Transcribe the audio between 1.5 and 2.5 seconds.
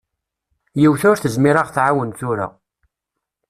ad ɣ-twaɛen tura.